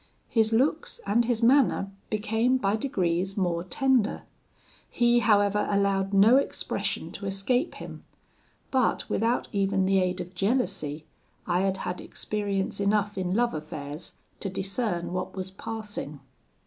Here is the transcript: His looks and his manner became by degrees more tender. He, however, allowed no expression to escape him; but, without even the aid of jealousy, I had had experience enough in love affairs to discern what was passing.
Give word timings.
His 0.29 0.51
looks 0.51 0.99
and 1.05 1.25
his 1.25 1.43
manner 1.43 1.91
became 2.09 2.57
by 2.57 2.75
degrees 2.75 3.37
more 3.37 3.63
tender. 3.63 4.23
He, 4.89 5.19
however, 5.19 5.67
allowed 5.69 6.11
no 6.11 6.37
expression 6.37 7.11
to 7.11 7.27
escape 7.27 7.75
him; 7.75 8.03
but, 8.71 9.07
without 9.11 9.47
even 9.51 9.85
the 9.85 9.99
aid 9.99 10.19
of 10.19 10.33
jealousy, 10.33 11.05
I 11.45 11.59
had 11.61 11.77
had 11.77 12.01
experience 12.01 12.79
enough 12.79 13.15
in 13.15 13.35
love 13.35 13.53
affairs 13.53 14.15
to 14.39 14.49
discern 14.49 15.13
what 15.13 15.35
was 15.35 15.51
passing. 15.51 16.19